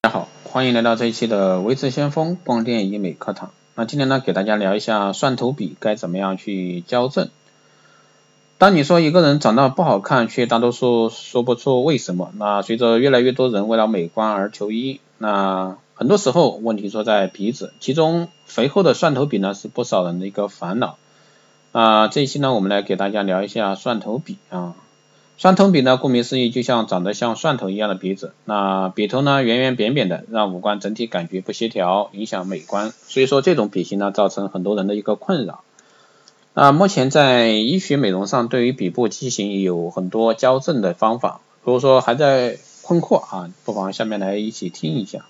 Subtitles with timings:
[0.00, 3.50] 大家好，欢迎来到这一期的微智先锋光电医美课堂。
[3.74, 7.30] 那今天呢，给大家聊一下蒜头笔该怎么样去矫正。
[8.58, 20.96] 当你说一个人长得不好看，却大多数说不出为什么，那随着越来越多人为了美观而求医，那很多时候问题出在鼻子，其中肥厚的蒜头笔呢是不少人的一个烦恼。
[21.72, 24.76] 啊，这一期呢，我们来给大家聊一下蒜头笔啊。
[25.38, 28.32] 蒜头鼻呢，顾名思义，就像长得像蒜头一样的鼻子。
[28.44, 32.92] 那鼻头呢，圆圆扁扁的，让五官整体感觉不协调，影响美观。
[33.06, 35.60] 所以说，这种鼻型呢，造成很多人的一个困扰。
[36.54, 41.40] 那目前在医学美容上，对于鼻部畸形有很多矫正的方法。
[41.62, 45.24] 如果说还在困惑啊，不妨下面来一起听一下。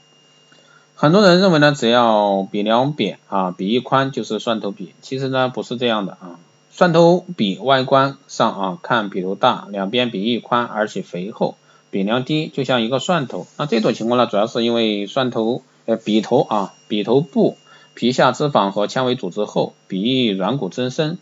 [0.95, 4.95] 很多人认为呢，只要鼻梁扁啊，鼻翼宽就是蒜头鼻。
[5.03, 6.41] 其实呢，不是这样的啊。
[6.79, 11.57] 蒜头笔外观上啊，看笔头大，两边笔翼宽，而且肥厚，
[11.91, 13.49] 笔梁低，就像一个蒜头。
[13.57, 17.57] 那这种情况呢，主要是因为蒜头呃笔头啊，笔头部
[17.95, 21.19] 皮下脂肪和纤维组织厚，鼻翼软骨增生，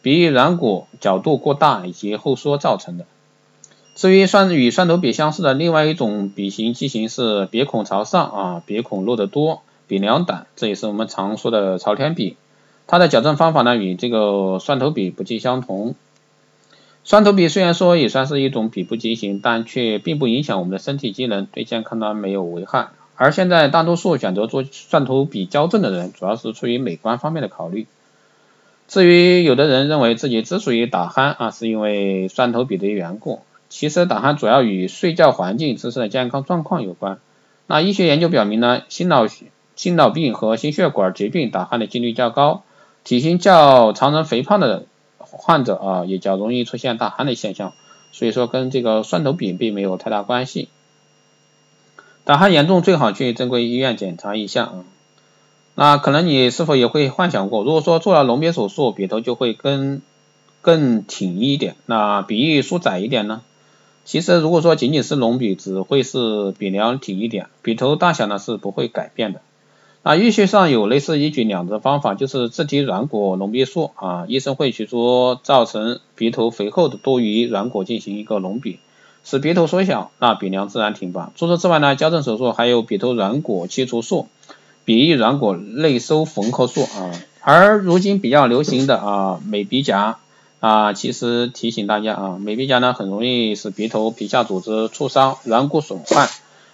[0.00, 3.04] 鼻翼软骨角度过大以及后缩造成的。
[3.94, 12.38] 至于蒜与蒜头笔相似的另外一种笔形畸形是鼻孔朝上啊，鼻孔露得多，鼻梁短，这也是我们常说的朝天鼻。
[12.86, 15.94] 它的矫正方法呢，与这个蒜头笔不尽相同。
[17.04, 22.88] 蒜头笔虽然说也算是一种笔部畸形，但却并不影响我们的身体机能，对健康呢没有危害。
[23.14, 27.86] 而现在大多数选择做蒜头笔矫正的人，主要是出于美观方面的考虑。
[28.88, 37.18] 至于有的人认为自己之所以打鼾啊，是因为蒜头笔的缘故，其实打鼾主要与睡觉环境、自身的健康状况有关。
[37.66, 39.26] 那医学研究表明呢，心脑
[39.74, 42.62] 心脑病和心血管疾病打鼾的几率较高。
[43.06, 44.84] 体型较常人肥胖的
[45.18, 47.72] 患者啊，也较容易出现打鼾的现象，
[48.10, 50.68] 所以说跟这个蒜头笔并没有太大关系。
[52.24, 54.84] 打鼾严重最好去正规医院检查一下啊。
[55.76, 60.02] 那可能你是否也会幻想过，如果说做了隆鼻手术，鼻头就会更
[60.60, 63.42] 更挺一点，那鼻翼舒窄一点呢？
[64.04, 69.42] 其实如果说仅仅是隆鼻，只会是鼻梁挺一点，鼻头大小呢是不会改变的。
[70.06, 78.78] 啊，医学上有类似一举两得方法，就是自体软骨隆鼻术啊，医生会取出造成鼻头肥厚的多余软骨进行一个隆鼻，
[79.24, 81.32] 使鼻头缩小，那鼻梁自然挺拔。
[81.34, 84.28] 除此之外呢，矫正手术还有鼻头软骨切除术、
[84.84, 87.10] 鼻翼软骨内收缝合术啊。
[87.40, 90.18] 而如今比较流行的啊美鼻夹
[90.60, 96.28] 啊，其实提醒大家啊，美鼻夹呢很容易使鼻头皮下组织挫伤、软骨损坏，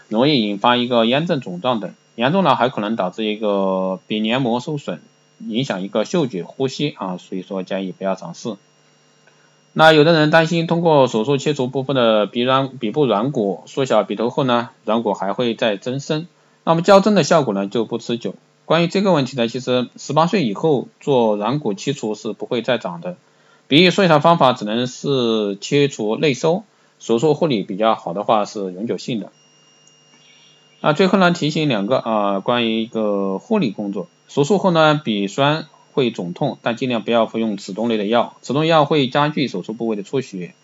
[0.09, 1.95] 容易引发一个炎症肿胀等。
[2.23, 5.01] 严重了还可能导致一个鼻黏膜受损，
[5.41, 8.55] 影响一个嗅觉、呼吸啊，所以说建议不要尝试。
[9.73, 16.29] 那有的人担心通过手术切除部分的鼻软鼻部软骨，缩小鼻头后呢，软骨还会再增生，
[16.63, 18.37] 那么矫正的效果呢就不持久。
[18.67, 23.17] 关于这个问题呢，其实十八岁以后做软骨切除是不会再长的，
[23.67, 26.63] 鼻翼缩小方法只能是切除内收，
[27.01, 29.33] 手术护理比较好的话是永久性的。
[30.83, 40.55] 啊，最后呢提醒两个啊，关于一个护理工作，手术后呢鼻酸会肿痛，但尽量不要服用止痛类的药，止痛药会加剧手术部位的出血。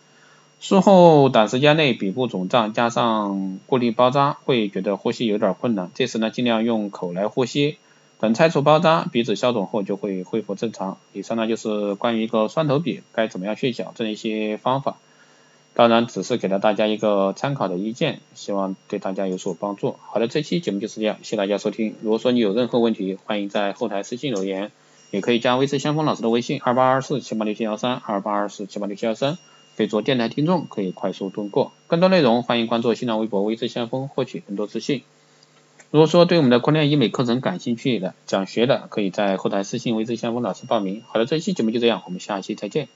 [0.58, 7.76] 术后短时间内鼻部肿胀加上固定包扎，会觉得呼吸有点困难，这时呢尽量用口来呼吸，
[8.18, 10.98] 等拆除包扎，鼻子消肿后就会恢复正常。
[11.12, 14.96] 以上呢就是关于一个蒜头鼻该怎么样去矫正一些方法。
[15.78, 19.94] 当然，只是给了大家一个参考的意见，希望对大家有所帮助。
[20.10, 21.94] 好的，这期节目就是这样，谢谢大家收听。
[22.02, 24.72] 如果说你有任何问题，欢迎在后台私信留言，
[25.12, 29.38] 也可以加微之先锋老师的微信二八二四七八六七幺三二八二四七八六七幺三，
[29.76, 31.70] 可以做电台听众可以快速通过。
[31.86, 35.04] 更多内容欢迎关注新浪微博微之先锋，获取更多资讯。
[35.92, 41.04] 如果说对我们的光电医美课程感兴趣的，想学的，可以在后台私信微之先锋老师报名。
[41.06, 42.88] 好的，这期节目就这样，我们下期再见。